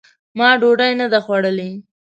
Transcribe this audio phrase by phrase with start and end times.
[0.37, 1.69] ما ډوډۍ نه ده خوړلې!